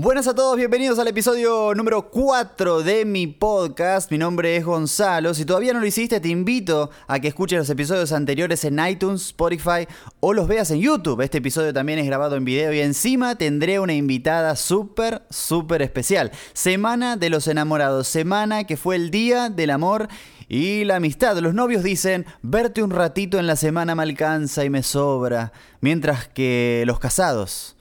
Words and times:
Buenas 0.00 0.28
a 0.28 0.34
todos, 0.36 0.56
bienvenidos 0.56 1.00
al 1.00 1.08
episodio 1.08 1.74
número 1.74 2.08
4 2.08 2.84
de 2.84 3.04
mi 3.04 3.26
podcast. 3.26 4.12
Mi 4.12 4.16
nombre 4.16 4.54
es 4.54 4.64
Gonzalo. 4.64 5.34
Si 5.34 5.44
todavía 5.44 5.72
no 5.72 5.80
lo 5.80 5.86
hiciste, 5.86 6.20
te 6.20 6.28
invito 6.28 6.90
a 7.08 7.18
que 7.18 7.26
escuches 7.26 7.58
los 7.58 7.68
episodios 7.68 8.12
anteriores 8.12 8.62
en 8.62 8.78
iTunes, 8.78 9.22
Spotify 9.22 9.88
o 10.20 10.34
los 10.34 10.46
veas 10.46 10.70
en 10.70 10.78
YouTube. 10.78 11.20
Este 11.22 11.38
episodio 11.38 11.74
también 11.74 11.98
es 11.98 12.06
grabado 12.06 12.36
en 12.36 12.44
video 12.44 12.72
y 12.72 12.78
encima 12.78 13.34
tendré 13.34 13.80
una 13.80 13.92
invitada 13.92 14.54
súper, 14.54 15.22
súper 15.30 15.82
especial. 15.82 16.30
Semana 16.52 17.16
de 17.16 17.30
los 17.30 17.48
enamorados, 17.48 18.06
semana 18.06 18.68
que 18.68 18.76
fue 18.76 18.94
el 18.94 19.10
día 19.10 19.50
del 19.50 19.70
amor 19.70 20.06
y 20.48 20.84
la 20.84 20.94
amistad. 20.94 21.36
Los 21.38 21.54
novios 21.54 21.82
dicen, 21.82 22.24
verte 22.42 22.84
un 22.84 22.92
ratito 22.92 23.40
en 23.40 23.48
la 23.48 23.56
semana 23.56 23.96
me 23.96 24.04
alcanza 24.04 24.64
y 24.64 24.70
me 24.70 24.84
sobra, 24.84 25.52
mientras 25.80 26.28
que 26.28 26.84
los 26.86 27.00
casados 27.00 27.74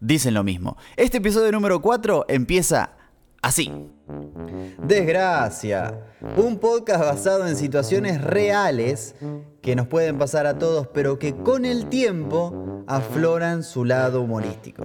dicen 0.00 0.34
lo 0.34 0.44
mismo. 0.44 0.76
Este 0.96 1.18
episodio 1.18 1.52
número 1.52 1.80
4 1.80 2.26
empieza 2.28 2.92
así. 3.42 3.72
Desgracia. 4.82 6.00
Un 6.36 6.58
podcast 6.58 7.00
basado 7.00 7.46
en 7.46 7.56
situaciones 7.56 8.20
reales 8.22 9.14
que 9.60 9.76
nos 9.76 9.86
pueden 9.86 10.18
pasar 10.18 10.46
a 10.46 10.58
todos, 10.58 10.88
pero 10.88 11.18
que 11.18 11.34
con 11.34 11.64
el 11.64 11.86
tiempo 11.86 12.84
afloran 12.86 13.62
su 13.62 13.84
lado 13.84 14.22
humorístico. 14.22 14.84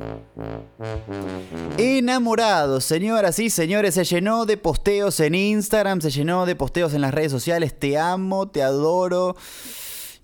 Enamorados, 1.77 2.83
señoras 2.83 3.39
y 3.39 3.49
señores, 3.49 3.95
se 3.95 4.03
llenó 4.03 4.45
de 4.45 4.57
posteos 4.57 5.19
en 5.19 5.35
Instagram, 5.35 6.01
se 6.01 6.11
llenó 6.11 6.45
de 6.45 6.55
posteos 6.55 6.93
en 6.93 7.01
las 7.01 7.13
redes 7.13 7.31
sociales, 7.31 7.77
te 7.77 7.97
amo, 7.97 8.49
te 8.49 8.61
adoro. 8.61 9.35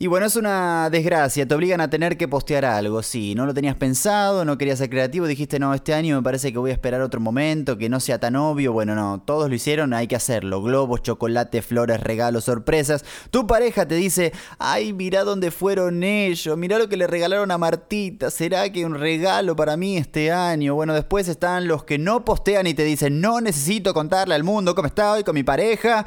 Y 0.02 0.08
bueno, 0.08 0.28
es 0.28 0.38
una 0.38 0.90
desgracia, 0.90 1.46
te 1.46 1.54
obligan 1.54 1.82
a 1.82 1.90
tener 1.90 2.16
que 2.16 2.30
postear 2.30 2.64
algo, 2.64 3.04
sí, 3.04 3.36
no 3.36 3.46
lo 3.46 3.54
tenías 3.54 3.76
pensado, 3.76 4.46
no 4.46 4.58
querías 4.58 4.80
ser 4.80 4.90
creativo, 4.90 5.28
dijiste, 5.28 5.60
no, 5.60 5.74
este 5.74 5.94
año 5.94 6.16
me 6.16 6.24
parece 6.24 6.54
que 6.54 6.58
voy 6.58 6.72
a 6.72 6.74
esperar 6.74 7.02
otro 7.02 7.20
momento, 7.20 7.78
que 7.78 7.90
no 7.90 8.00
sea 8.00 8.18
tan 8.18 8.38
obvio, 8.38 8.72
bueno, 8.72 8.96
no, 8.96 9.22
todos 9.26 9.50
lo 9.50 9.56
hicieron, 9.56 9.94
hay 9.94 10.08
que 10.08 10.16
hacerlo, 10.16 10.62
globos, 10.64 11.04
chocolate, 11.04 11.62
flores, 11.62 12.00
regalos, 12.00 12.46
sorpresas. 12.46 13.04
Tu 13.30 13.46
pareja 13.46 13.90
te 13.90 13.96
dice, 13.96 14.32
ay, 14.58 14.94
mira 14.94 15.26
dónde 15.26 15.52
fueron 15.52 16.02
ellos, 16.02 16.58
mira 16.58 16.78
lo 16.78 16.88
que 16.88 16.96
le 16.96 17.06
regalaron 17.06 17.52
a 17.52 17.58
Martita, 17.58 18.32
¿será 18.32 18.72
que 18.72 18.86
un 18.86 18.96
regalo 18.96 19.58
para 19.58 19.76
mí 19.76 19.98
este 19.98 20.32
año? 20.32 20.76
Bueno, 20.76 20.94
después 20.94 21.28
están 21.28 21.68
los 21.68 21.84
que 21.84 21.98
no 21.98 22.24
postean 22.24 22.68
y 22.68 22.74
te 22.74 22.86
dicen, 22.86 23.20
no 23.20 23.42
necesito 23.42 23.94
contarle 23.94 24.36
al 24.36 24.46
mundo 24.46 24.76
cómo 24.76 24.88
está 24.88 25.12
hoy 25.12 25.26
con 25.26 25.36
mi 25.36 25.44
pareja, 25.44 26.06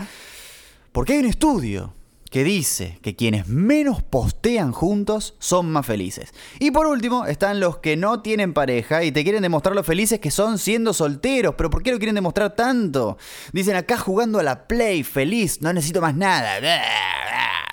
porque 0.92 1.12
hay 1.12 1.18
un 1.18 1.26
estudio 1.26 1.92
que 2.32 2.44
dice 2.44 2.98
que 3.02 3.14
quienes 3.14 3.46
menos 3.46 4.02
postean 4.02 4.72
juntos 4.72 5.34
son 5.38 5.70
más 5.70 5.84
felices. 5.84 6.32
Y 6.58 6.70
por 6.70 6.86
último, 6.86 7.26
están 7.26 7.60
los 7.60 7.76
que 7.76 7.94
no 7.94 8.22
tienen 8.22 8.54
pareja 8.54 9.04
y 9.04 9.12
te 9.12 9.22
quieren 9.22 9.42
demostrar 9.42 9.76
lo 9.76 9.84
felices 9.84 10.18
que 10.18 10.30
son 10.30 10.58
siendo 10.58 10.94
solteros. 10.94 11.56
Pero 11.58 11.68
¿por 11.68 11.82
qué 11.82 11.92
lo 11.92 11.98
quieren 11.98 12.14
demostrar 12.14 12.56
tanto? 12.56 13.18
Dicen 13.52 13.76
acá 13.76 13.98
jugando 13.98 14.38
a 14.38 14.42
la 14.42 14.66
Play, 14.66 15.02
feliz, 15.02 15.60
no 15.60 15.74
necesito 15.74 16.00
más 16.00 16.16
nada. 16.16 16.58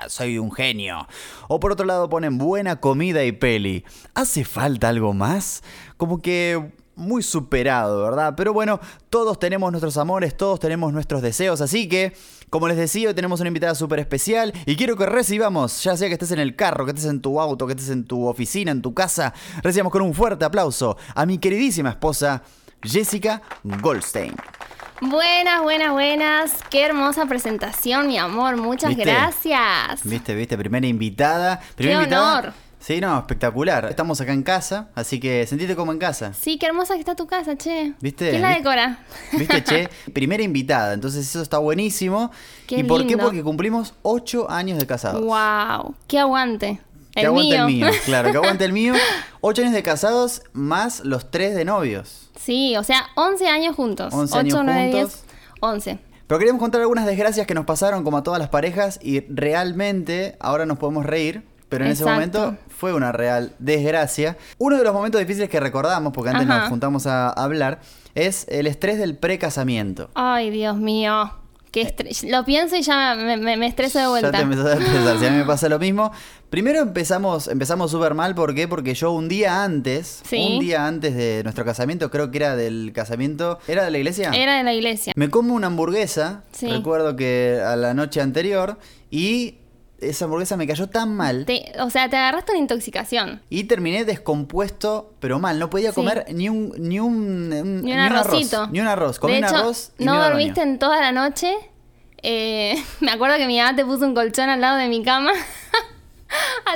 Soy 0.09 0.37
un 0.37 0.51
genio. 0.51 1.07
O 1.47 1.61
por 1.61 1.71
otro 1.71 1.85
lado 1.85 2.09
ponen 2.09 2.37
buena 2.37 2.81
comida 2.81 3.23
y 3.23 3.31
peli. 3.31 3.85
¿Hace 4.13 4.43
falta 4.43 4.89
algo 4.89 5.13
más? 5.13 5.63
Como 5.95 6.21
que 6.21 6.73
muy 6.99 7.23
superado, 7.23 8.03
¿verdad? 8.03 8.33
Pero 8.35 8.53
bueno, 8.53 8.79
todos 9.09 9.39
tenemos 9.39 9.71
nuestros 9.71 9.97
amores, 9.97 10.35
todos 10.35 10.59
tenemos 10.59 10.91
nuestros 10.93 11.21
deseos, 11.21 11.61
así 11.61 11.87
que, 11.87 12.13
como 12.49 12.67
les 12.67 12.77
decía, 12.77 13.13
tenemos 13.13 13.39
una 13.39 13.47
invitada 13.47 13.75
súper 13.75 13.99
especial 13.99 14.53
y 14.65 14.75
quiero 14.75 14.95
que 14.95 15.05
recibamos, 15.05 15.83
ya 15.83 15.95
sea 15.95 16.07
que 16.07 16.13
estés 16.13 16.31
en 16.31 16.39
el 16.39 16.55
carro, 16.55 16.85
que 16.85 16.91
estés 16.91 17.09
en 17.09 17.21
tu 17.21 17.39
auto, 17.39 17.67
que 17.67 17.73
estés 17.73 17.89
en 17.89 18.05
tu 18.05 18.27
oficina, 18.27 18.71
en 18.71 18.81
tu 18.81 18.93
casa, 18.93 19.33
recibamos 19.61 19.91
con 19.91 20.01
un 20.01 20.13
fuerte 20.13 20.45
aplauso 20.45 20.97
a 21.15 21.25
mi 21.25 21.37
queridísima 21.37 21.89
esposa, 21.89 22.43
Jessica 22.81 23.41
Goldstein. 23.63 24.33
Buenas, 25.01 25.63
buenas, 25.63 25.91
buenas. 25.93 26.51
Qué 26.69 26.85
hermosa 26.85 27.25
presentación, 27.25 28.07
mi 28.07 28.17
amor. 28.17 28.57
Muchas 28.57 28.97
gracias. 28.97 30.03
Viste, 30.03 30.35
viste, 30.35 30.57
primera 30.57 30.85
invitada. 30.85 31.61
Primera 31.75 32.05
Qué 32.05 32.15
honor. 32.15 32.53
Sí, 32.79 33.01
no, 33.01 33.17
espectacular. 33.19 33.87
Estamos 33.89 34.21
acá 34.21 34.31
en 34.31 34.41
casa, 34.41 34.89
así 34.95 35.19
que 35.19 35.45
sentite 35.45 35.75
como 35.75 35.91
en 35.91 35.99
casa. 35.99 36.33
Sí, 36.33 36.57
qué 36.57 36.65
hermosa 36.65 36.93
que 36.93 37.01
está 37.01 37.15
tu 37.15 37.27
casa, 37.27 37.57
che. 37.57 37.93
¿Viste? 37.99 38.29
¿Quién 38.29 38.41
la 38.41 38.55
decora? 38.55 38.99
¿Viste, 39.33 39.63
che? 39.65 39.89
Primera 40.13 40.41
invitada, 40.41 40.93
entonces 40.93 41.27
eso 41.27 41.41
está 41.41 41.57
buenísimo. 41.57 42.31
Qué 42.67 42.79
¿Y 42.79 42.83
por 42.83 43.05
qué? 43.05 43.17
Porque 43.17 43.43
cumplimos 43.43 43.93
ocho 44.01 44.49
años 44.49 44.79
de 44.79 44.87
casados. 44.87 45.21
¡Wow! 45.21 45.93
¡Qué 46.07 46.19
aguante! 46.19 46.79
Que 47.13 47.25
aguante 47.25 47.55
el 47.55 47.65
mío, 47.65 47.87
claro, 48.05 48.31
que 48.31 48.37
aguante 48.37 48.65
el 48.65 48.71
mío. 48.71 48.93
Ocho 49.41 49.61
años 49.61 49.73
de 49.73 49.83
casados 49.83 50.43
más 50.53 51.03
los 51.03 51.31
tres 51.31 51.55
de 51.55 51.65
novios. 51.65 52.29
Sí, 52.39 52.77
o 52.77 52.83
sea, 52.83 53.07
once 53.15 53.47
años 53.47 53.75
juntos. 53.75 54.13
11 54.13 54.37
años 54.37 54.53
8, 54.53 54.63
9, 54.63 54.91
juntos. 54.91 55.23
10, 55.23 55.23
11. 55.59 55.99
Pero 56.27 56.39
queríamos 56.39 56.61
contar 56.61 56.81
algunas 56.81 57.05
desgracias 57.07 57.47
que 57.47 57.55
nos 57.55 57.65
pasaron 57.65 58.03
como 58.03 58.17
a 58.17 58.23
todas 58.23 58.39
las 58.39 58.49
parejas 58.49 58.99
y 59.01 59.21
realmente 59.21 60.37
ahora 60.39 60.65
nos 60.65 60.77
podemos 60.77 61.05
reír 61.05 61.43
pero 61.69 61.85
en 61.85 61.91
ese 61.91 62.03
momento 62.03 62.57
fue 62.67 62.93
una 62.93 63.11
real 63.11 63.53
desgracia. 63.59 64.37
Uno 64.57 64.77
de 64.77 64.83
los 64.83 64.93
momentos 64.93 65.21
difíciles 65.21 65.49
que 65.49 65.59
recordamos, 65.59 66.11
porque 66.13 66.31
antes 66.31 66.47
nos 66.47 66.67
juntamos 66.67 67.05
a 67.07 67.29
hablar, 67.29 67.79
es 68.15 68.47
el 68.49 68.67
estrés 68.67 68.97
del 68.97 69.15
precasamiento. 69.15 70.09
Ay, 70.15 70.49
Dios 70.49 70.77
mío. 70.77 71.31
Qué 71.71 71.93
lo 72.27 72.43
pienso 72.45 72.75
y 72.77 72.81
ya 72.81 73.13
me, 73.15 73.37
me, 73.37 73.67
estreso 73.67 73.99
de 73.99 74.07
vuelta. 74.07 74.31
Ya 74.31 74.37
te 74.39 74.43
empezás 74.43 74.65
a 74.65 74.73
estresar, 74.73 75.19
si 75.19 75.25
a 75.27 75.29
mí 75.29 75.37
me 75.37 75.45
pasa 75.45 75.69
lo 75.69 75.77
mismo. 75.79 76.11
Primero 76.49 76.79
empezamos 76.79 77.47
empezamos 77.47 77.91
súper 77.91 78.15
mal, 78.15 78.33
¿por 78.33 78.55
qué? 78.55 78.67
Porque 78.67 78.95
yo 78.95 79.11
un 79.11 79.29
día 79.29 79.63
antes, 79.63 80.23
un 80.31 80.59
día 80.59 80.87
antes 80.87 81.15
de 81.15 81.43
nuestro 81.43 81.63
casamiento, 81.65 82.09
creo 82.09 82.31
que 82.31 82.39
era 82.39 82.55
del 82.55 82.91
casamiento, 82.91 83.59
¿era 83.67 83.85
de 83.85 83.91
la 83.91 83.99
iglesia? 83.99 84.31
Era 84.33 84.57
de 84.57 84.63
la 84.63 84.73
iglesia. 84.73 85.13
Me 85.15 85.29
como 85.29 85.53
una 85.53 85.67
hamburguesa, 85.67 86.43
recuerdo 86.59 87.15
que 87.15 87.61
a 87.63 87.75
la 87.75 87.93
noche 87.93 88.19
anterior, 88.19 88.79
y 89.11 89.57
esa 90.01 90.25
hamburguesa 90.25 90.57
me 90.57 90.67
cayó 90.67 90.87
tan 90.87 91.15
mal. 91.15 91.45
o 91.79 91.89
sea, 91.89 92.09
te 92.09 92.17
agarraste 92.17 92.51
una 92.51 92.61
intoxicación. 92.61 93.41
Y 93.49 93.65
terminé 93.65 94.05
descompuesto, 94.05 95.13
pero 95.19 95.39
mal. 95.39 95.59
No 95.59 95.69
podía 95.69 95.93
comer 95.93 96.25
ni 96.33 96.49
un 96.49 96.73
ni 96.77 96.99
un, 96.99 97.49
ni 97.83 97.93
un, 97.93 97.99
arrocito. 97.99 98.67
ni 98.67 98.79
un 98.79 98.87
arroz. 98.87 99.19
Comí 99.19 99.37
un 99.37 99.45
arroz 99.45 99.91
y 99.97 100.05
no 100.05 100.21
dormiste 100.21 100.61
en 100.61 100.79
toda 100.79 100.99
la 101.01 101.11
noche. 101.11 101.53
Eh, 102.21 102.75
me 102.99 103.11
acuerdo 103.11 103.37
que 103.37 103.47
mi 103.47 103.57
mamá 103.57 103.75
te 103.75 103.85
puso 103.85 104.05
un 104.05 104.13
colchón 104.13 104.49
al 104.49 104.61
lado 104.61 104.77
de 104.77 104.87
mi 104.87 105.03
cama. 105.03 105.31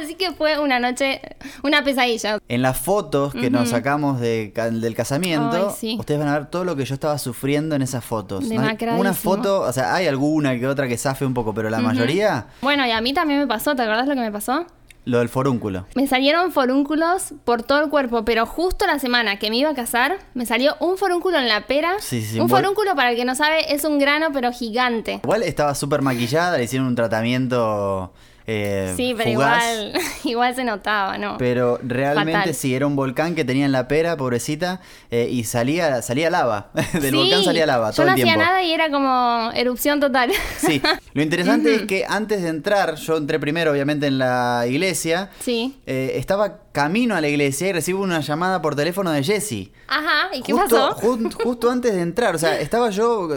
Así 0.02 0.16
que 0.16 0.32
fue 0.32 0.60
una 0.60 0.80
noche, 0.80 1.22
una 1.64 1.84
pesadilla. 1.84 2.40
En 2.48 2.62
las 2.62 2.80
fotos 2.80 3.34
que 3.34 3.50
nos 3.50 3.70
sacamos 3.70 4.20
del 4.20 4.96
casamiento, 4.96 5.76
ustedes 5.98 6.20
van 6.20 6.30
a 6.30 6.40
ver 6.40 6.48
todo 6.48 6.66
lo 6.66 6.76
que 6.76 6.86
yo 6.86 6.94
estaba 6.94 7.18
sufriendo 7.18 7.76
en 7.76 7.82
esas 7.82 8.04
fotos. 8.04 8.46
una 8.46 9.14
foto, 9.14 9.62
o 9.62 9.74
sea, 9.74 9.94
hay 9.96 10.08
alguna 10.08 10.58
que 10.58 10.68
otra 10.68 10.88
que 10.88 10.98
zafe 10.98 11.26
un 11.26 11.34
poco, 11.34 11.54
pero 11.54 11.70
la 11.70 11.80
mayoría. 11.80 12.48
Bueno, 12.62 12.86
y 12.86 12.92
a 12.92 13.02
mí 13.02 13.14
también 13.14 13.40
me 13.40 13.48
pasó, 13.48 13.76
¿te 13.76 13.82
acordás 13.82 14.08
lo 14.08 14.16
que 14.16 14.22
me 14.22 14.32
pasó? 14.32 14.66
Lo 15.06 15.20
del 15.20 15.28
forúnculo. 15.28 15.86
Me 15.96 16.08
salieron 16.08 16.54
forúnculos 16.54 17.34
por 17.44 17.62
todo 17.62 17.84
el 17.84 17.90
cuerpo, 17.90 18.24
pero 18.24 18.46
justo 18.46 18.88
la 18.88 19.00
semana 19.00 19.38
que 19.38 19.50
me 19.50 19.58
iba 19.58 19.70
a 19.70 19.74
casar, 19.74 20.18
me 20.34 20.46
salió 20.46 20.78
un 20.80 20.98
forúnculo 20.98 21.38
en 21.40 21.50
la 21.50 21.68
pera. 21.68 21.96
Sí, 22.00 22.22
sí, 22.22 22.40
un 22.40 22.48
forúnculo, 22.48 22.96
para 22.96 23.12
el 23.12 23.18
que 23.18 23.26
no 23.26 23.36
sabe, 23.36 23.74
es 23.74 23.84
un 23.84 24.00
grano, 24.00 24.28
pero 24.32 24.54
gigante. 24.54 25.20
Igual 25.24 25.44
estaba 25.44 25.76
súper 25.76 26.02
maquillada, 26.02 26.58
le 26.58 26.64
hicieron 26.64 26.88
un 26.88 26.96
tratamiento 26.96 28.14
eh, 28.46 28.94
sí, 28.96 29.14
pero 29.18 29.30
igual, 29.30 29.94
igual 30.24 30.56
se 30.56 30.64
notaba, 30.64 31.18
¿no? 31.18 31.38
Pero 31.38 31.80
realmente 31.82 32.54
sí, 32.54 32.76
era 32.76 32.86
un 32.86 32.96
volcán 32.96 33.36
que 33.36 33.46
tenía 33.46 33.66
en 33.66 33.72
la 33.72 33.88
pera, 33.88 34.18
pobrecita, 34.18 34.82
eh, 35.12 35.30
y 35.32 35.46
salía, 35.46 36.02
salía 36.02 36.30
lava. 36.30 36.72
Del 36.94 37.16
volcán 37.16 37.44
salía 37.44 37.66
lava 37.66 37.92
todo 37.92 38.04
yo 38.04 38.06
no 38.06 38.10
el 38.12 38.16
tiempo. 38.16 38.32
hacía 38.32 38.46
nada 38.46 38.64
y 38.64 38.74
era 38.74 38.90
como 38.90 39.52
erupción 39.54 40.00
total. 40.00 40.32
Sí, 40.58 40.82
lo 41.14 41.22
interesante 41.22 41.74
es 41.76 41.82
que 41.84 42.06
antes 42.08 42.42
de 42.42 42.50
entrar, 42.50 42.96
yo 42.96 43.18
entré 43.18 43.40
primero 43.40 43.72
obviamente 43.72 44.08
en 44.08 44.18
la 44.18 44.66
iglesia. 44.68 45.30
Sí. 45.40 45.80
Eh, 45.86 46.14
estaba 46.16 46.64
camino 46.74 47.16
a 47.16 47.22
la 47.22 47.28
iglesia 47.28 47.70
y 47.70 47.74
recibo 47.74 48.02
una 48.02 48.20
llamada 48.20 48.62
por 48.62 48.76
teléfono 48.76 49.12
de 49.12 49.24
Jesse. 49.24 49.72
Ajá, 49.88 50.36
¿y 50.36 50.42
qué 50.42 50.56
pasó? 50.56 50.94
justo 50.96 51.70
antes 51.70 51.94
de 51.94 52.02
entrar, 52.02 52.34
o 52.34 52.40
sea, 52.40 52.60
estaba 52.60 52.90
yo 52.90 53.30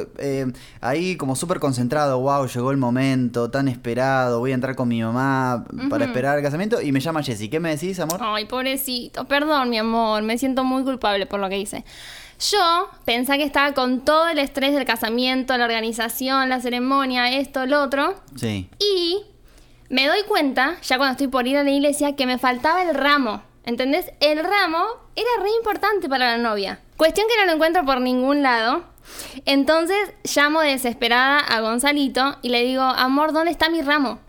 ahí 0.81 1.17
como 1.17 1.37
súper 1.37 1.61
concentrado, 1.61 2.19
wow, 2.19 2.47
llegó 2.47 2.71
el 2.71 2.79
momento 2.79 3.51
tan 3.51 3.69
esperado, 3.69 4.39
voy 4.39 4.53
a 4.53 4.55
entrar 4.55 4.75
con 4.75 4.89
mi 4.89 4.96
mamá 5.03 5.65
para 5.89 6.05
esperar 6.05 6.39
el 6.39 6.45
casamiento 6.45 6.81
y 6.81 6.93
me 6.93 7.01
llama 7.01 7.23
Jesse. 7.23 7.49
¿Qué 7.51 7.61
me 7.61 7.71
decís, 7.71 7.99
amor? 8.01 8.21
Ay, 8.23 8.47
pobrecito, 8.47 9.27
perdón, 9.27 9.71
mi 9.71 9.79
amor, 9.79 10.23
me 10.23 10.39
siento 10.39 10.65
muy 10.65 10.85
culpable 10.85 11.27
por 11.27 11.41
lo 11.41 11.49
que 11.49 11.59
hice. 11.59 11.85
Yo 12.51 12.91
pensé 13.05 13.39
que 13.39 13.45
estaba 13.45 13.73
con 13.73 14.05
todo 14.05 14.29
el 14.29 14.39
estrés 14.39 14.75
del 14.75 14.85
casamiento, 14.85 15.57
la 15.57 15.65
organización, 15.65 16.49
la 16.49 16.61
ceremonia, 16.61 17.31
esto, 17.31 17.65
lo 17.67 17.83
otro. 17.83 18.15
Sí. 18.35 18.69
Y 18.79 19.23
me 19.89 20.07
doy 20.07 20.23
cuenta, 20.29 20.77
ya 20.83 20.99
cuando 20.99 21.13
estoy 21.13 21.29
por 21.29 21.47
ir 21.47 21.57
a 21.57 21.65
la 21.65 21.71
iglesia, 21.71 22.15
que 22.15 22.27
me 22.27 22.39
faltaba 22.39 22.83
el 22.83 22.95
ramo. 22.95 23.43
¿Entendés? 23.65 24.13
El 24.21 24.45
ramo 24.45 24.85
era 25.17 25.29
re 25.43 25.51
importante 25.57 26.09
para 26.09 26.37
la 26.37 26.39
novia. 26.39 26.81
Cuestión 26.97 27.27
que 27.27 27.41
no 27.41 27.47
lo 27.47 27.53
encuentro 27.53 27.85
por 27.85 28.01
ningún 28.01 28.43
lado. 28.43 28.85
Entonces 29.45 30.13
llamo 30.35 30.61
desesperada 30.61 31.39
a 31.39 31.61
Gonzalito 31.61 32.37
y 32.43 32.51
le 32.51 32.65
digo, 32.65 32.83
amor, 32.83 33.33
¿dónde 33.33 33.51
está 33.51 33.69
mi 33.69 33.83
ramo? 33.83 34.21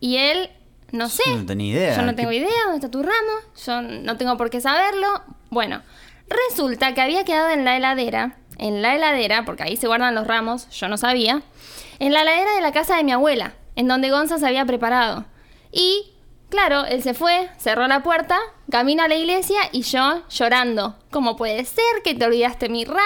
Y 0.00 0.16
él, 0.16 0.50
no 0.92 1.08
sé. 1.08 1.22
no 1.34 1.46
tenía 1.46 1.72
idea. 1.72 1.96
Yo 1.96 2.02
no 2.02 2.14
tengo 2.14 2.32
idea 2.32 2.48
dónde 2.64 2.76
está 2.76 2.90
tu 2.90 3.02
ramo. 3.02 3.32
Yo 3.64 3.82
no 3.82 4.16
tengo 4.16 4.36
por 4.36 4.50
qué 4.50 4.60
saberlo. 4.60 5.06
Bueno, 5.50 5.82
Resulta 6.28 6.92
que 6.92 7.00
había 7.00 7.24
quedado 7.24 7.50
en 7.50 7.64
la 7.64 7.76
heladera, 7.76 8.36
en 8.58 8.82
la 8.82 8.94
heladera, 8.94 9.44
porque 9.44 9.62
ahí 9.62 9.76
se 9.76 9.86
guardan 9.86 10.14
los 10.14 10.26
ramos, 10.26 10.68
yo 10.70 10.88
no 10.88 10.98
sabía, 10.98 11.42
en 11.98 12.12
la 12.12 12.22
heladera 12.22 12.54
de 12.54 12.60
la 12.60 12.72
casa 12.72 12.96
de 12.96 13.04
mi 13.04 13.12
abuela, 13.12 13.54
en 13.76 13.88
donde 13.88 14.10
Gonza 14.10 14.38
se 14.38 14.46
había 14.46 14.66
preparado. 14.66 15.24
Y, 15.72 16.12
claro, 16.50 16.84
él 16.84 17.02
se 17.02 17.14
fue, 17.14 17.48
cerró 17.56 17.86
la 17.88 18.02
puerta, 18.02 18.38
camina 18.70 19.04
a 19.04 19.08
la 19.08 19.14
iglesia 19.16 19.58
y 19.72 19.82
yo 19.82 20.22
llorando. 20.30 20.96
¿Cómo 21.10 21.36
puede 21.36 21.64
ser 21.64 21.84
que 22.04 22.14
te 22.14 22.26
olvidaste 22.26 22.68
mi 22.68 22.84
ramo? 22.84 22.98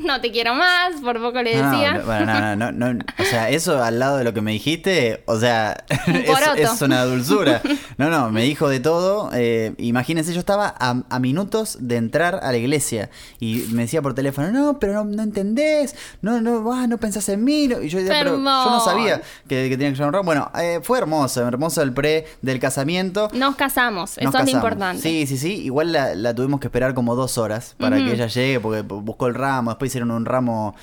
No 0.00 0.20
te 0.20 0.30
quiero 0.30 0.54
más, 0.54 0.94
por 1.02 1.20
poco 1.20 1.42
le 1.42 1.56
No, 1.60 1.70
decía. 1.72 1.94
no, 1.94 2.04
bueno, 2.04 2.26
no, 2.26 2.56
no, 2.56 2.72
no, 2.72 2.94
no. 2.94 3.04
O 3.18 3.24
sea, 3.24 3.50
eso 3.50 3.82
al 3.82 3.98
lado 3.98 4.18
de 4.18 4.22
lo 4.22 4.32
que 4.32 4.40
me 4.42 4.52
dijiste, 4.52 5.24
o 5.26 5.36
sea, 5.40 5.84
es, 6.06 6.30
es 6.58 6.82
una 6.82 7.04
dulzura. 7.04 7.60
No, 7.98 8.10
no, 8.10 8.30
me 8.30 8.42
dijo 8.42 8.68
de 8.68 8.78
todo. 8.78 9.30
eh, 9.32 9.74
imagínense, 9.78 10.34
yo 10.34 10.38
estaba 10.40 10.72
a, 10.78 11.02
a 11.08 11.18
minutos 11.18 11.78
de 11.80 11.96
entrar 11.96 12.40
a 12.42 12.52
la 12.52 12.58
iglesia 12.58 13.08
y 13.40 13.64
me 13.72 13.82
decía 13.82 14.02
por 14.02 14.12
teléfono, 14.14 14.50
no, 14.52 14.78
pero 14.78 14.92
no, 14.92 15.04
no 15.04 15.22
entendés, 15.22 15.94
no, 16.20 16.40
no, 16.42 16.70
ah, 16.72 16.86
no 16.86 16.98
pensás 16.98 17.28
en 17.30 17.42
mí. 17.42 17.68
no". 17.68 17.80
Y 17.82 17.88
yo, 17.88 17.98
decía, 17.98 18.14
pero 18.18 18.32
yo 18.32 18.38
no 18.38 18.80
sabía 18.84 19.22
que, 19.48 19.68
que 19.70 19.76
tenía 19.78 19.88
que 19.90 19.94
llevar 19.96 20.08
un 20.08 20.12
ramo. 20.12 20.24
Bueno, 20.26 20.50
eh, 20.60 20.80
fue 20.82 20.98
hermoso, 20.98 21.46
hermoso 21.48 21.80
el 21.82 21.92
pre 21.94 22.26
del 22.42 22.60
casamiento. 22.60 23.28
Nos 23.32 23.56
casamos, 23.56 24.10
eso 24.18 24.20
es 24.20 24.24
lo 24.26 24.32
casamos. 24.32 24.62
Importante. 24.76 25.02
Sí, 25.02 25.26
sí, 25.26 25.38
sí. 25.38 25.62
Igual 25.62 25.92
la, 25.92 26.14
la 26.14 26.34
tuvimos 26.34 26.60
que 26.60 26.68
esperar 26.68 26.94
como 26.94 27.14
dos 27.16 27.38
horas 27.38 27.74
para 27.78 27.96
que 27.96 28.12
ella 28.12 28.26
llegue, 28.26 28.60
porque 28.60 28.82
buscó 28.82 29.26
el 29.26 29.34
ramo, 29.34 29.70
después 29.70 29.90
hicieron 29.90 30.10
un 30.10 30.24
ramo. 30.24 30.74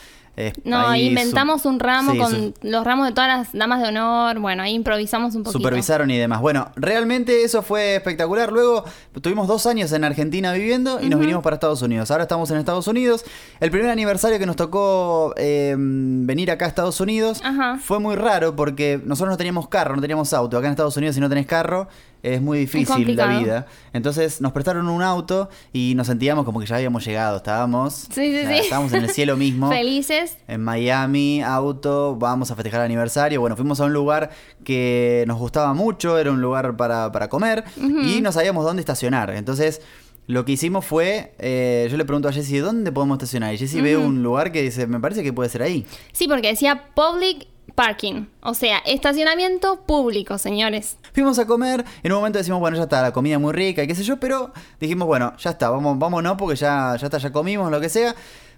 No, 0.63 0.87
ahí 0.87 1.09
inventamos 1.09 1.65
un 1.65 1.79
ramo 1.79 2.11
sí, 2.13 2.17
con 2.17 2.53
los 2.63 2.83
ramos 2.83 3.05
de 3.07 3.13
todas 3.13 3.27
las 3.29 3.53
damas 3.53 3.81
de 3.81 3.89
honor. 3.89 4.39
Bueno, 4.39 4.63
ahí 4.63 4.73
improvisamos 4.73 5.35
un 5.35 5.43
poquito. 5.43 5.59
supervisaron 5.59 6.09
y 6.09 6.17
demás. 6.17 6.41
Bueno, 6.41 6.71
realmente 6.75 7.43
eso 7.43 7.61
fue 7.61 7.95
espectacular. 7.95 8.51
Luego 8.51 8.83
tuvimos 9.21 9.47
dos 9.47 9.65
años 9.67 9.91
en 9.91 10.03
Argentina 10.03 10.51
viviendo 10.53 10.99
y 11.01 11.09
nos 11.09 11.19
vinimos 11.19 11.43
para 11.43 11.55
Estados 11.55 11.81
Unidos. 11.83 12.09
Ahora 12.09 12.23
estamos 12.23 12.49
en 12.49 12.57
Estados 12.57 12.87
Unidos. 12.87 13.23
El 13.59 13.69
primer 13.69 13.91
aniversario 13.91 14.39
que 14.39 14.45
nos 14.47 14.55
tocó 14.55 15.33
eh, 15.37 15.75
venir 15.77 16.49
acá 16.49 16.65
a 16.65 16.67
Estados 16.67 16.99
Unidos 16.99 17.39
Ajá. 17.43 17.77
fue 17.81 17.99
muy 17.99 18.15
raro 18.15 18.55
porque 18.55 18.99
nosotros 19.05 19.31
no 19.33 19.37
teníamos 19.37 19.67
carro, 19.67 19.95
no 19.95 20.01
teníamos 20.01 20.33
auto. 20.33 20.57
Acá 20.57 20.67
en 20.67 20.71
Estados 20.71 20.97
Unidos 20.97 21.13
si 21.15 21.21
no 21.21 21.29
tenés 21.29 21.45
carro 21.45 21.87
es 22.23 22.41
muy 22.41 22.57
difícil 22.59 23.15
la 23.17 23.37
vida. 23.37 23.67
Entonces 23.91 24.39
nos 24.39 24.53
prestaron 24.53 24.87
un 24.87 25.01
auto 25.01 25.49
y 25.73 25.93
nos 25.95 26.07
sentíamos 26.07 26.45
como 26.45 26.59
que 26.61 26.65
ya 26.65 26.77
habíamos 26.77 27.05
llegado. 27.05 27.37
Estábamos, 27.37 27.93
Sí, 27.93 28.31
sí, 28.31 28.37
o 28.37 28.41
sea, 28.47 28.53
sí. 28.53 28.59
estábamos 28.63 28.93
en 28.93 29.03
el 29.03 29.09
cielo 29.09 29.35
mismo. 29.45 29.69
Felices. 29.69 30.22
En 30.47 30.63
Miami, 30.63 31.41
auto, 31.41 32.15
vamos 32.15 32.51
a 32.51 32.55
festejar 32.55 32.81
el 32.81 32.85
aniversario. 32.85 33.41
Bueno, 33.41 33.55
fuimos 33.55 33.79
a 33.79 33.85
un 33.85 33.93
lugar 33.93 34.29
que 34.63 35.23
nos 35.27 35.37
gustaba 35.37 35.73
mucho, 35.73 36.17
era 36.17 36.31
un 36.31 36.41
lugar 36.41 36.75
para, 36.77 37.11
para 37.11 37.29
comer 37.29 37.63
y 37.77 38.21
no 38.21 38.31
sabíamos 38.31 38.65
dónde 38.65 38.81
estacionar. 38.81 39.31
Entonces, 39.31 39.81
lo 40.27 40.45
que 40.45 40.53
hicimos 40.53 40.85
fue, 40.85 41.33
eh, 41.39 41.87
yo 41.91 41.97
le 41.97 42.05
pregunto 42.05 42.29
a 42.29 42.31
Jessy, 42.31 42.59
¿dónde 42.59 42.91
podemos 42.91 43.15
estacionar? 43.15 43.53
Y 43.53 43.57
Jessy 43.57 43.81
ve 43.81 43.97
un 43.97 44.23
lugar 44.23 44.51
que 44.51 44.61
dice, 44.61 44.87
me 44.87 44.99
parece 44.99 45.23
que 45.23 45.33
puede 45.33 45.49
ser 45.49 45.63
ahí. 45.63 45.85
Sí, 46.13 46.27
porque 46.27 46.47
decía 46.47 46.89
public 46.95 47.47
parking. 47.75 48.27
O 48.41 48.53
sea, 48.53 48.79
estacionamiento 48.79 49.81
público, 49.81 50.37
señores. 50.37 50.97
Fuimos 51.13 51.39
a 51.39 51.45
comer, 51.45 51.83
en 52.03 52.11
un 52.11 52.19
momento 52.19 52.37
decimos, 52.37 52.59
bueno, 52.59 52.77
ya 52.77 52.83
está, 52.83 53.01
la 53.01 53.11
comida 53.11 53.39
muy 53.39 53.53
rica 53.53 53.83
y 53.83 53.87
qué 53.87 53.95
sé 53.95 54.03
yo, 54.03 54.19
pero 54.19 54.51
dijimos, 54.79 55.07
bueno, 55.07 55.33
ya 55.37 55.51
está, 55.51 55.69
vamos, 55.69 55.97
vámonos 55.99 56.37
porque 56.37 56.55
ya, 56.55 56.95
ya 56.95 57.07
está, 57.07 57.17
ya 57.17 57.31
comimos, 57.31 57.69
lo 57.71 57.79
que 57.81 57.89
sea. 57.89 58.15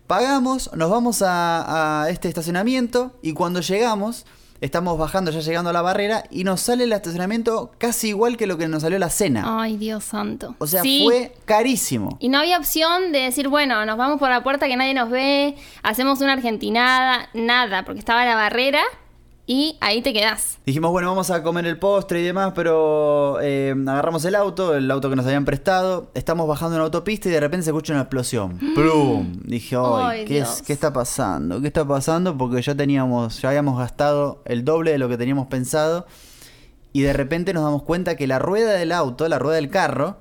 Pagamos, 0.07 0.69
nos 0.75 0.90
vamos 0.92 1.22
a, 1.24 2.04
a 2.04 2.10
este 2.12 2.28
estacionamiento 2.28 3.12
y 3.24 3.34
cuando 3.34 3.62
llegamos, 3.62 4.25
estamos 4.62 5.00
bajando, 5.00 5.31
ya 5.31 5.40
llegando 5.40 5.72
a 5.72 5.74
la 5.74 5.81
barrera 5.81 6.25
y 6.30 6.44
nos 6.44 6.62
sale 6.62 6.84
el 6.84 6.94
estacionamiento 6.94 7.72
casi 7.80 8.10
igual 8.10 8.38
que 8.38 8.46
lo 8.46 8.57
que 8.57 8.68
nos 8.68 8.84
salió 8.84 9.00
la 9.00 9.10
cena. 9.10 9.44
Ay, 9.62 9.78
Dios 9.78 10.04
santo. 10.04 10.56
O 10.60 10.68
sea, 10.68 10.84
Sí. 10.84 11.02
fue 11.06 11.34
carísimo. 11.46 12.18
Y 12.19 12.30
no 12.30 12.38
había 12.38 12.57
opción 12.60 13.12
de 13.12 13.19
decir, 13.22 13.48
bueno, 13.48 13.84
nos 13.86 13.98
vamos 13.98 14.19
por 14.19 14.30
la 14.30 14.44
puerta 14.44 14.68
que 14.68 14.75
nadie 14.78 14.94
nos 14.94 15.10
ve, 15.10 15.56
hacemos 15.81 16.22
una 16.22 16.34
argentinada, 16.34 17.30
nada, 17.34 17.84
porque 17.84 18.00
estaba 18.00 18.25
la 18.25 18.36
barrera 18.36 18.81
y 19.47 19.77
ahí 19.80 20.01
te 20.01 20.12
quedás. 20.12 20.57
Dijimos, 20.65 20.92
bueno, 20.92 21.09
vamos 21.09 21.30
a 21.30 21.44
comer 21.44 21.65
el 21.68 21.77
postre 21.77 22.21
y 22.21 22.24
demás, 22.24 22.53
pero 22.56 23.39
eh, 23.42 23.75
agarramos 23.88 24.25
el 24.25 24.33
auto, 24.33 24.75
el 24.75 24.89
auto 24.89 25.09
que 25.09 25.15
nos 25.15 25.25
habían 25.25 25.45
prestado, 25.45 26.09
estamos 26.15 26.47
bajando 26.47 26.75
en 26.75 26.80
la 26.80 26.86
autopista 26.86 27.30
y 27.30 27.31
de 27.31 27.39
repente 27.39 27.65
se 27.65 27.69
escucha 27.69 27.94
una 27.94 28.01
explosión. 28.03 28.57
¡Plum! 28.75 29.42
Dije, 29.44 29.77
ay, 29.80 30.25
¿qué, 30.25 30.39
es-. 30.39 30.63
¿qué 30.65 30.74
está 30.74 30.92
pasando? 30.92 31.62
¿Qué 31.62 31.68
está 31.68 31.86
pasando? 31.88 32.38
Porque 32.38 32.62
ya 32.62 32.74
teníamos, 32.74 33.42
ya 33.42 33.50
habíamos 33.50 33.77
gastado 33.77 34.42
el 34.45 34.65
doble 34.65 34.92
de 34.92 34.97
lo 34.97 35.09
que 35.09 35.18
teníamos 35.18 35.48
pensado 35.48 36.07
y 36.91 37.01
de 37.01 37.13
repente 37.13 37.53
nos 37.53 37.63
damos 37.63 37.83
cuenta 37.83 38.15
que 38.15 38.25
la 38.25 38.39
rueda 38.39 38.74
del 38.74 38.91
auto, 38.91 39.27
la 39.27 39.38
rueda 39.38 39.57
del 39.57 39.69
carro, 39.69 40.18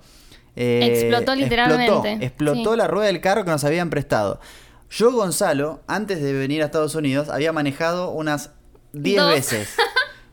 eh, 0.57 0.89
Explotó 0.93 1.35
literalmente, 1.35 1.85
Explotó, 1.85 2.25
explotó 2.25 2.73
sí. 2.73 2.79
la 2.79 2.87
rueda 2.87 3.07
del 3.07 3.21
carro 3.21 3.45
que 3.45 3.51
nos 3.51 3.65
habían 3.65 3.91
prestado. 3.91 4.39
Yo, 4.91 5.11
Gonzalo, 5.13 5.81
antes 5.89 6.23
de 6.23 6.33
venir 6.33 6.63
a 6.63 6.67
Estados 6.67 6.95
Unidos, 6.95 7.29
había 7.29 7.53
manejado 7.53 8.11
unas 8.11 8.51
10 8.95 9.17
Dos. 9.23 9.31
veces. 9.31 9.69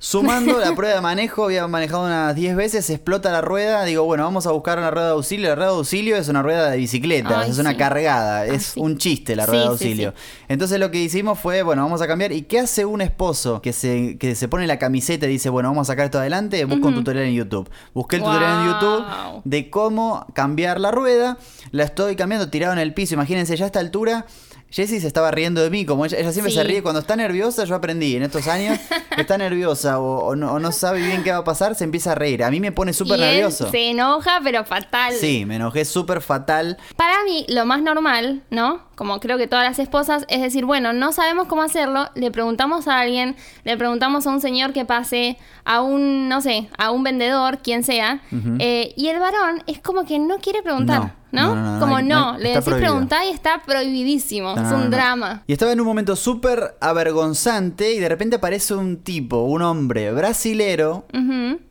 Sumando 0.04 0.58
la 0.58 0.74
prueba 0.74 0.96
de 0.96 1.02
manejo, 1.02 1.44
había 1.46 1.68
manejado 1.68 2.06
unas 2.08 2.34
10 2.36 2.56
veces, 2.56 2.90
explota 2.90 3.32
la 3.32 3.42
rueda, 3.42 3.84
digo, 3.84 4.04
bueno, 4.04 4.24
vamos 4.24 4.48
a 4.48 4.52
buscar 4.52 4.80
una 4.80 4.90
rueda 4.90 5.06
de 5.06 5.12
auxilio. 5.12 5.50
La 5.50 5.54
rueda 5.56 5.70
de 5.70 5.76
auxilio 5.78 6.16
es 6.18 6.28
una 6.28 6.42
rueda 6.42 6.72
de 6.72 6.78
bicicleta, 6.78 7.42
Ay, 7.42 7.52
es 7.52 7.60
una 7.60 7.78
cargada, 7.78 8.48
es 8.48 8.64
sí. 8.64 8.80
un 8.80 8.98
chiste 8.98 9.36
la 9.36 9.44
Sí, 9.46 9.52
rueda 9.52 9.62
de 9.66 9.70
auxilio. 9.70 10.14
Entonces 10.48 10.80
lo 10.80 10.90
que 10.90 10.98
hicimos 11.04 11.38
fue, 11.38 11.62
bueno, 11.62 11.84
vamos 11.84 12.02
a 12.02 12.08
cambiar. 12.08 12.32
¿Y 12.32 12.42
qué 12.42 12.62
hace 12.62 12.84
un 12.84 13.02
esposo 13.02 13.62
que 13.62 13.74
se, 13.74 14.18
que 14.18 14.34
se 14.34 14.48
pone 14.48 14.66
la 14.66 14.80
camiseta 14.80 15.28
y 15.28 15.30
dice, 15.34 15.50
bueno, 15.52 15.70
vamos 15.70 15.88
a 15.88 15.94
sacar 15.94 16.06
esto 16.06 16.18
adelante? 16.18 16.66
Busca 16.66 16.88
un 16.88 16.96
tutorial 16.96 17.26
en 17.26 17.36
YouTube. 17.36 17.70
Busqué 17.94 18.16
el 18.16 18.24
tutorial 18.24 18.62
en. 18.66 18.74
YouTube 18.74 19.42
de 19.44 19.70
cómo 19.70 20.26
cambiar 20.34 20.80
la 20.80 20.90
rueda. 20.90 21.38
La 21.70 21.84
estoy 21.84 22.16
cambiando 22.16 22.50
tirado 22.50 22.74
en 22.74 22.80
el 22.80 22.96
piso. 22.96 23.14
Imagínense, 23.14 23.56
ya 23.56 23.66
a 23.66 23.68
esta 23.68 23.80
altura. 23.80 24.26
Jessie 24.72 25.02
se 25.02 25.08
estaba 25.08 25.32
riendo 25.32 25.62
de 25.62 25.70
mí, 25.70 25.86
como 25.86 26.06
ella, 26.06 26.18
ella 26.18 26.32
siempre 26.32 26.52
Sí. 26.52 26.58
se 26.58 26.64
ríe 26.64 26.82
cuando 26.82 27.02
está 27.02 27.16
nerviosa, 27.16 27.66
yo 27.66 27.76
aprendí 27.76 28.16
en 28.16 28.24
estos 28.24 28.48
años, 28.48 28.80
está 29.18 29.38
nerviosa 29.38 30.00
o, 30.00 30.26
o 30.28 30.36
no, 30.36 30.54
o 30.54 30.60
no 30.60 30.72
sabe 30.72 31.02
bien 31.06 31.24
qué 31.24 31.32
va 31.32 31.38
a 31.40 31.44
pasar, 31.44 31.76
se 31.76 31.84
empieza 31.84 32.14
a 32.14 32.16
reír. 32.16 32.44
A 32.44 32.50
mí 32.50 32.60
me 32.62 32.72
pone 32.72 32.94
súper 32.94 33.20
nervioso. 33.20 33.70
se 33.70 33.90
enoja, 33.90 34.40
pero 34.44 34.64
fatal. 34.64 35.14
Sí, 35.14 35.46
me 35.46 35.58
enojé 35.58 35.84
súper 35.86 36.22
fatal. 36.22 36.78
Para 36.96 37.16
mí, 37.26 37.46
lo 37.50 37.66
más 37.66 37.82
normal, 37.82 38.44
¿no? 38.50 38.90
Como 38.96 39.20
creo 39.20 39.38
que 39.38 39.48
todas 39.48 39.66
las 39.66 39.80
esposas, 39.80 40.26
es 40.30 40.42
decir, 40.42 40.64
bueno, 40.66 40.94
no 40.94 41.12
sabemos 41.12 41.48
cómo 41.48 41.64
hacerlo, 41.64 42.10
le 42.16 42.32
preguntamos 42.32 42.88
a 42.88 43.00
alguien, 43.00 43.36
le 43.64 43.76
preguntamos 43.76 44.26
a 44.26 44.30
un 44.30 44.40
señor 44.42 44.74
que 44.74 44.86
pase, 44.86 45.38
a 45.66 45.82
un, 45.82 46.30
no 46.30 46.40
sé, 46.42 46.70
a 46.78 46.92
un 46.92 47.04
vendedor, 47.04 47.60
quien 47.60 47.84
sea, 47.84 48.22
eh, 48.60 48.94
y 48.96 49.08
el 49.10 49.20
varón 49.20 49.64
es 49.68 49.80
como 49.80 50.06
que 50.06 50.18
no 50.20 50.38
quiere 50.38 50.62
preguntar, 50.62 51.00
No, 51.00 51.12
¿no? 51.32 51.56
no, 51.56 51.56
no, 51.56 51.74
no, 51.74 51.80
como 51.80 52.02
no, 52.02 52.38
le 52.38 52.50
decís 52.56 52.74
preguntar 52.74 53.26
y 53.26 53.30
está 53.30 53.62
prohibidísimo, 53.66 54.56
es 54.58 54.72
un 54.72 54.90
drama. 54.90 55.44
Y 55.48 55.54
estaba 55.54 55.72
en 55.72 55.80
un 55.80 55.88
momento 55.88 56.16
súper 56.16 56.76
avergonzante 56.82 57.94
y 57.94 58.00
de 58.00 58.10
repente 58.10 58.36
aparece 58.38 58.74
un 58.74 58.98
tipo, 58.98 59.44
un 59.44 59.62
hombre 59.62 60.12
brasilero, 60.12 61.06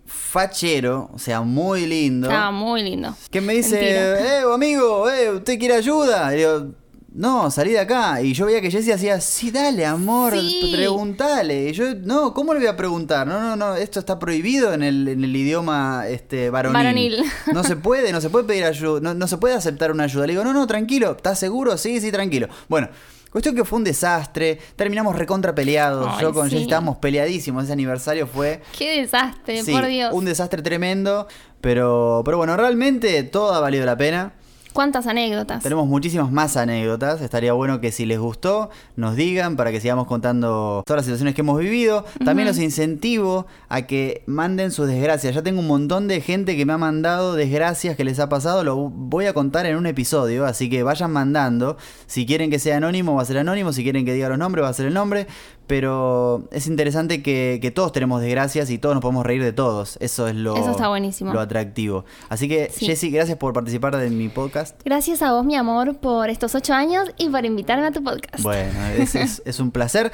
fachero, 0.06 1.10
o 1.12 1.18
sea, 1.18 1.40
muy 1.42 1.86
lindo. 1.86 2.28
Estaba 2.28 2.50
muy 2.50 2.82
lindo. 2.82 3.14
Que 3.30 3.40
me 3.40 3.54
dice, 3.54 3.76
Mentira. 3.76 4.40
eh, 4.40 4.44
amigo, 4.52 5.10
eh, 5.10 5.30
¿usted 5.30 5.58
quiere 5.58 5.74
ayuda? 5.74 6.32
Y 6.34 6.38
digo, 6.38 6.66
no, 7.12 7.50
salí 7.50 7.72
de 7.72 7.80
acá. 7.80 8.22
Y 8.22 8.32
yo 8.34 8.46
veía 8.46 8.60
que 8.60 8.70
Jessie 8.70 8.92
hacía, 8.92 9.20
sí, 9.20 9.50
dale, 9.50 9.84
amor, 9.84 10.32
Sí. 10.38 10.70
preguntale. 10.72 11.68
Y 11.70 11.72
yo, 11.72 11.94
no, 11.96 12.32
¿cómo 12.34 12.54
le 12.54 12.60
voy 12.60 12.68
a 12.68 12.76
preguntar? 12.76 13.26
No, 13.26 13.40
no, 13.40 13.56
no, 13.56 13.74
esto 13.74 13.98
está 13.98 14.18
prohibido 14.18 14.72
en 14.72 14.82
el, 14.82 15.08
en 15.08 15.24
el 15.24 15.34
idioma 15.34 16.04
este, 16.08 16.50
varonil. 16.50 16.74
Varonil. 16.74 17.24
No 17.52 17.64
se 17.64 17.76
puede, 17.76 18.12
no 18.12 18.20
se 18.20 18.30
puede 18.30 18.44
pedir 18.44 18.64
ayuda, 18.64 19.00
no, 19.00 19.14
no 19.14 19.26
se 19.26 19.38
puede 19.38 19.54
aceptar 19.54 19.90
una 19.90 20.04
ayuda. 20.04 20.26
Le 20.26 20.34
digo, 20.34 20.44
no, 20.44 20.52
no, 20.52 20.66
tranquilo, 20.66 21.12
¿estás 21.16 21.38
seguro? 21.38 21.76
Sí, 21.76 22.00
sí, 22.00 22.12
tranquilo. 22.12 22.48
Bueno. 22.68 22.88
Cuestión 23.30 23.54
que 23.54 23.64
fue 23.64 23.76
un 23.78 23.84
desastre, 23.84 24.58
terminamos 24.74 25.14
recontra 25.14 25.54
peleados, 25.54 26.04
Ay, 26.16 26.20
yo 26.22 26.32
con 26.34 26.46
sí. 26.46 26.50
Jessie 26.50 26.64
estábamos 26.64 26.96
peleadísimos, 26.96 27.62
ese 27.62 27.72
aniversario 27.72 28.26
fue 28.26 28.60
Qué 28.76 29.00
desastre, 29.02 29.62
Sí, 29.62 29.70
por 29.70 29.86
Dios. 29.86 30.12
un 30.12 30.24
desastre 30.24 30.62
tremendo, 30.62 31.28
pero, 31.60 32.22
pero 32.24 32.38
bueno, 32.38 32.56
realmente 32.56 33.22
todo 33.22 33.54
ha 33.54 33.60
valido 33.60 33.86
la 33.86 33.96
pena. 33.96 34.32
¿Cuántas 34.72 35.06
anécdotas? 35.06 35.62
Tenemos 35.62 35.86
muchísimas 35.86 36.30
más 36.30 36.56
anécdotas. 36.56 37.20
Estaría 37.20 37.52
bueno 37.52 37.80
que 37.80 37.90
si 37.90 38.06
les 38.06 38.18
gustó, 38.18 38.70
nos 38.96 39.16
digan 39.16 39.56
para 39.56 39.72
que 39.72 39.80
sigamos 39.80 40.06
contando 40.06 40.82
todas 40.86 40.98
las 40.98 41.06
situaciones 41.06 41.34
que 41.34 41.40
hemos 41.40 41.58
vivido. 41.58 42.04
También 42.24 42.46
los 42.46 42.58
incentivo 42.58 43.46
a 43.68 43.82
que 43.82 44.22
manden 44.26 44.70
sus 44.70 44.86
desgracias. 44.86 45.34
Ya 45.34 45.42
tengo 45.42 45.60
un 45.60 45.66
montón 45.66 46.08
de 46.08 46.20
gente 46.20 46.56
que 46.56 46.64
me 46.64 46.72
ha 46.72 46.78
mandado 46.78 47.34
desgracias 47.34 47.96
que 47.96 48.04
les 48.04 48.20
ha 48.20 48.28
pasado. 48.28 48.62
Lo 48.62 48.76
voy 48.76 49.26
a 49.26 49.34
contar 49.34 49.66
en 49.66 49.76
un 49.76 49.86
episodio, 49.86 50.46
así 50.46 50.70
que 50.70 50.82
vayan 50.82 51.12
mandando. 51.12 51.76
Si 52.06 52.26
quieren 52.26 52.50
que 52.50 52.58
sea 52.58 52.76
anónimo, 52.76 53.14
va 53.14 53.22
a 53.22 53.24
ser 53.26 53.38
anónimo. 53.38 53.72
Si 53.72 53.82
quieren 53.82 54.04
que 54.04 54.12
diga 54.12 54.28
los 54.28 54.38
nombres, 54.38 54.64
va 54.64 54.68
a 54.68 54.74
ser 54.74 54.86
el 54.86 54.94
nombre. 54.94 55.26
Pero 55.70 56.48
es 56.50 56.66
interesante 56.66 57.22
que, 57.22 57.60
que 57.62 57.70
todos 57.70 57.92
tenemos 57.92 58.20
desgracias 58.20 58.68
y 58.70 58.78
todos 58.78 58.96
nos 58.96 59.02
podemos 59.02 59.24
reír 59.24 59.40
de 59.42 59.52
todos. 59.52 59.96
Eso 60.00 60.26
es 60.26 60.34
lo, 60.34 60.56
Eso 60.56 60.72
está 60.72 60.88
buenísimo. 60.88 61.32
lo 61.32 61.38
atractivo. 61.38 62.04
Así 62.28 62.48
que, 62.48 62.68
Sí. 62.74 62.86
Jessy, 62.86 63.10
gracias 63.10 63.38
por 63.38 63.52
participar 63.52 63.96
de 63.96 64.10
mi 64.10 64.28
podcast. 64.28 64.78
Gracias 64.84 65.22
a 65.22 65.32
vos, 65.32 65.44
mi 65.44 65.54
amor, 65.54 65.96
por 65.98 66.28
estos 66.28 66.56
ocho 66.56 66.74
años 66.74 67.10
y 67.18 67.28
por 67.28 67.44
invitarme 67.44 67.86
a 67.86 67.92
tu 67.92 68.02
podcast. 68.02 68.42
Bueno, 68.42 68.72
es, 68.98 69.14
es- 69.14 69.42
es 69.46 69.60
un 69.60 69.70
placer. 69.70 70.10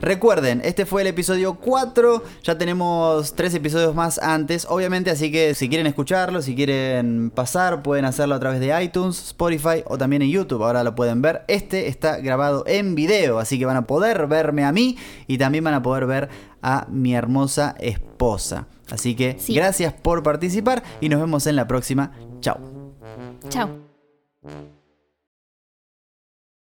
Recuerden, 0.00 0.60
este 0.64 0.84
fue 0.84 1.00
el 1.02 1.08
episodio 1.08 1.54
4, 1.54 2.22
ya 2.42 2.58
tenemos 2.58 3.34
tres 3.34 3.54
episodios 3.54 3.94
más 3.94 4.18
antes, 4.18 4.66
obviamente, 4.68 5.10
así 5.10 5.32
que 5.32 5.54
si 5.54 5.68
quieren 5.68 5.86
escucharlo, 5.86 6.42
si 6.42 6.54
quieren 6.54 7.30
pasar, 7.34 7.82
pueden 7.82 8.04
hacerlo 8.04 8.34
a 8.34 8.40
través 8.40 8.60
de 8.60 8.82
iTunes, 8.82 9.18
Spotify 9.28 9.82
o 9.86 9.96
también 9.96 10.20
en 10.22 10.28
YouTube, 10.30 10.62
ahora 10.62 10.84
lo 10.84 10.94
pueden 10.94 11.22
ver. 11.22 11.44
Este 11.48 11.88
está 11.88 12.18
grabado 12.18 12.64
en 12.66 12.94
video, 12.94 13.38
así 13.38 13.58
que 13.58 13.64
van 13.64 13.78
a 13.78 13.86
poder 13.86 14.26
verme 14.26 14.64
a 14.64 14.72
mí 14.72 14.98
y 15.26 15.38
también 15.38 15.64
van 15.64 15.74
a 15.74 15.82
poder 15.82 16.06
ver 16.06 16.28
a 16.62 16.86
mi 16.90 17.14
hermosa 17.14 17.74
esposa. 17.78 18.66
Así 18.90 19.16
que 19.16 19.36
Sí. 19.38 19.54
gracias 19.54 19.92
por 19.94 20.22
participar 20.22 20.82
y 21.00 21.08
nos 21.08 21.20
vemos 21.20 21.46
en 21.46 21.56
la 21.56 21.66
próxima. 21.66 22.12
Chao. 22.40 22.58
Chao. 23.48 23.70